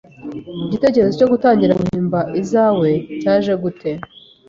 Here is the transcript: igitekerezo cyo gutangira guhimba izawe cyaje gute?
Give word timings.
igitekerezo 0.67 1.13
cyo 1.19 1.29
gutangira 1.33 1.77
guhimba 1.81 2.19
izawe 2.41 2.89
cyaje 3.21 3.53
gute? 3.63 3.91